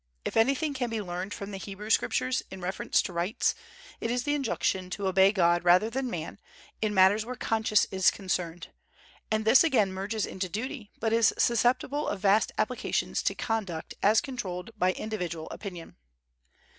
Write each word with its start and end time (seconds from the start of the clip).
If 0.25 0.35
anything 0.35 0.73
can 0.73 0.89
be 0.89 0.99
learned 0.99 1.31
from 1.31 1.51
the 1.51 1.59
Hebrew 1.59 1.91
Scriptures 1.91 2.41
in 2.49 2.59
reference 2.59 3.03
to 3.03 3.13
rights, 3.13 3.53
it 3.99 4.09
is 4.09 4.23
the 4.23 4.33
injunction 4.33 4.89
to 4.89 5.05
obey 5.07 5.31
God 5.31 5.63
rather 5.63 5.91
than 5.91 6.09
man, 6.09 6.39
in 6.81 6.95
matters 6.95 7.23
where 7.23 7.35
conscience 7.35 7.85
is 7.91 8.09
concerned; 8.09 8.69
and 9.29 9.45
this 9.45 9.63
again 9.63 9.93
merges 9.93 10.25
into 10.25 10.49
duty, 10.49 10.89
but 10.99 11.13
is 11.13 11.35
susceptible 11.37 12.07
of 12.07 12.19
vast 12.21 12.51
applications 12.57 13.21
to 13.21 13.35
conduct 13.35 13.93
as 14.01 14.21
controlled 14.21 14.71
by 14.75 14.93
individual 14.93 15.47
opinion. 15.51 15.95